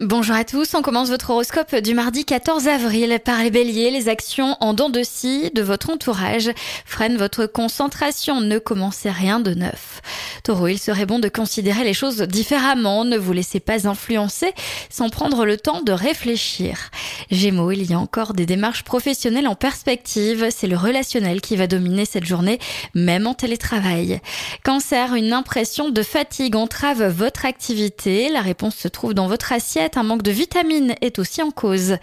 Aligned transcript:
Bonjour 0.00 0.36
à 0.36 0.44
tous, 0.44 0.74
on 0.74 0.82
commence 0.82 1.08
votre 1.08 1.30
horoscope 1.30 1.74
du 1.74 1.92
mardi 1.92 2.24
14 2.24 2.68
avril 2.68 3.18
par 3.24 3.42
les 3.42 3.50
béliers. 3.50 3.90
Les 3.90 4.08
actions 4.08 4.56
en 4.60 4.72
dents 4.72 4.90
de 4.90 5.02
scie 5.02 5.50
de 5.52 5.60
votre 5.60 5.90
entourage 5.90 6.52
freinent 6.84 7.16
votre 7.16 7.46
concentration, 7.46 8.40
ne 8.40 8.60
commencez 8.60 9.10
rien 9.10 9.40
de 9.40 9.54
neuf. 9.54 10.00
Taureau, 10.44 10.68
il 10.68 10.78
serait 10.78 11.04
bon 11.04 11.18
de 11.18 11.28
considérer 11.28 11.82
les 11.82 11.94
choses 11.94 12.22
différemment, 12.22 13.04
ne 13.04 13.18
vous 13.18 13.32
laissez 13.32 13.58
pas 13.58 13.88
influencer 13.88 14.52
sans 14.88 15.10
prendre 15.10 15.44
le 15.44 15.56
temps 15.56 15.82
de 15.82 15.90
réfléchir. 15.90 16.92
Gémeaux, 17.32 17.72
il 17.72 17.90
y 17.90 17.92
a 17.92 17.98
encore 17.98 18.34
des 18.34 18.46
démarches 18.46 18.84
professionnelles 18.84 19.48
en 19.48 19.56
perspective, 19.56 20.46
c'est 20.50 20.68
le 20.68 20.76
relationnel 20.76 21.40
qui 21.40 21.56
va 21.56 21.66
dominer 21.66 22.04
cette 22.04 22.24
journée, 22.24 22.60
même 22.94 23.26
en 23.26 23.34
télétravail. 23.34 24.20
Cancer, 24.62 25.16
une 25.16 25.32
impression 25.32 25.90
de 25.90 26.02
fatigue 26.04 26.54
entrave 26.54 27.02
votre 27.08 27.46
activité, 27.46 28.28
la 28.28 28.42
réponse 28.42 28.76
se 28.76 28.86
trouve 28.86 29.12
dans 29.12 29.26
votre 29.26 29.52
assiette 29.52 29.87
un 29.96 30.02
manque 30.02 30.22
de 30.22 30.30
vitamines 30.30 30.94
est 31.00 31.18
aussi 31.18 31.42
en 31.42 31.50
cause. 31.50 31.96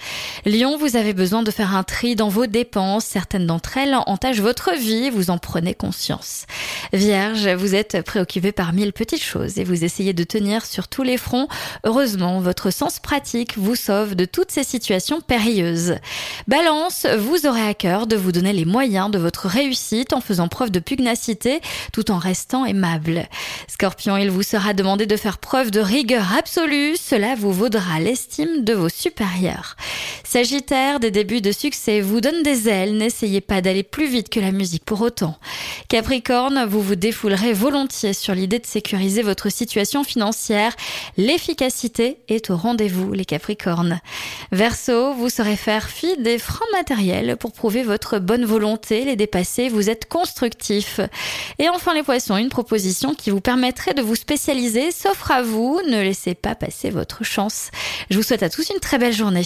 Lion, 0.46 0.78
vous 0.78 0.96
avez 0.96 1.14
besoin 1.14 1.44
de 1.44 1.52
faire 1.52 1.76
un 1.76 1.84
tri 1.84 2.16
dans 2.16 2.30
vos 2.30 2.48
dépenses. 2.48 3.06
Certaines 3.06 3.46
d'entre 3.46 3.78
elles 3.78 3.96
entachent 4.08 4.40
votre 4.40 4.74
vie, 4.74 5.10
vous 5.10 5.30
en 5.30 5.38
prenez 5.38 5.74
conscience. 5.74 6.46
Vierge, 6.94 7.48
vous 7.50 7.76
êtes 7.76 8.02
préoccupé 8.02 8.52
par 8.52 8.74
mille 8.74 8.94
petites 8.94 9.24
choses 9.24 9.60
et 9.60 9.64
vous 9.64 9.84
essayez 9.84 10.14
de 10.14 10.24
tenir 10.24 10.66
sur 10.66 10.88
tous 10.88 11.04
les 11.04 11.18
fronts. 11.18 11.48
Heureusement, 11.84 12.40
votre 12.40 12.72
sens 12.72 13.00
pratique 13.00 13.58
vous 13.58 13.76
sauve 13.76 14.16
de 14.16 14.26
toutes 14.26 14.52
ces 14.52 14.64
situations 14.64 15.22
périlleuses. 15.22 15.96
Balance, 16.48 17.06
vous 17.18 17.46
aurez 17.46 17.68
à 17.68 17.74
cœur 17.74 18.08
de 18.08 18.16
vous 18.16 18.32
donner 18.32 18.54
les 18.54 18.66
moyens 18.66 19.12
de 19.12 19.20
votre 19.20 19.48
réussite 19.48 20.14
en 20.14 20.22
faisant 20.22 20.48
preuve 20.48 20.72
de 20.72 20.80
pugnacité 20.80 21.62
tout 21.92 22.12
en 22.12 22.18
restant 22.18 22.66
aimable. 22.66 23.28
Scorpion, 23.68 24.18
il 24.18 24.32
vous 24.32 24.44
sera 24.44 24.74
demandé 24.74 25.06
de 25.06 25.18
faire 25.18 25.38
preuve 25.38 25.72
de 25.72 25.80
rigueur 25.80 26.34
absolue. 26.38 26.96
Cela 26.96 27.36
vous 27.36 27.52
vaudra 27.52 27.75
l'estime 28.00 28.64
de 28.64 28.74
vos 28.74 28.90
supérieurs. 28.90 29.76
Sagittaire, 30.26 31.00
des 31.00 31.12
débuts 31.12 31.40
de 31.40 31.52
succès 31.52 32.02
vous 32.02 32.20
donnent 32.20 32.42
des 32.42 32.68
ailes, 32.68 32.98
n'essayez 32.98 33.42
pas 33.42 33.62
d'aller 33.62 33.84
plus 33.84 34.08
vite 34.08 34.30
que 34.30 34.40
la 34.40 34.52
musique 34.52 34.84
pour 34.84 35.02
autant. 35.02 35.38
Capricorne, 35.88 36.66
vous 36.66 36.82
vous 36.82 36.96
défoulerez 36.96 37.54
volontiers 37.54 38.14
sur 38.14 38.34
l'idée 38.34 38.58
de 38.58 38.66
sécuriser 38.66 39.22
votre 39.22 39.52
situation 39.52 40.04
financière. 40.04 40.76
L'efficacité 41.16 42.18
est 42.28 42.50
au 42.50 42.58
rendez-vous, 42.58 43.14
les 43.14 43.24
Capricornes. 43.24 44.02
Verseau, 44.52 45.14
vous 45.14 45.30
saurez 45.30 45.56
faire 45.56 45.90
fi 45.90 46.18
des 46.18 46.40
francs 46.40 46.68
matériels 46.74 47.38
pour 47.38 47.54
prouver 47.54 47.84
votre 47.84 48.18
bonne 48.18 48.46
volonté, 48.46 49.06
les 49.06 49.16
dépasser, 49.16 49.70
vous 49.70 49.92
êtes 49.92 50.10
constructif. 50.10 51.00
Et 51.60 51.70
enfin 51.70 51.94
les 51.94 52.04
poissons, 52.04 52.36
une 52.36 52.50
proposition 52.50 53.14
qui 53.14 53.30
vous 53.30 53.42
permettrait 53.42 53.94
de 53.94 54.02
vous 54.02 54.16
spécialiser 54.16 54.92
s'offre 54.92 55.32
à 55.32 55.44
vous, 55.44 55.80
ne 55.88 56.02
laissez 56.02 56.34
pas 56.34 56.56
passer 56.56 56.90
votre 56.90 57.24
chance. 57.24 57.70
Je 58.10 58.18
vous 58.18 58.24
souhaite 58.24 58.44
à 58.44 58.50
tous 58.50 58.70
une 58.70 58.80
très 58.80 58.98
belle 58.98 59.14
journée. 59.14 59.46